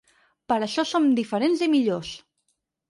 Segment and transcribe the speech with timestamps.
[0.53, 2.13] Per això som diferents i millors.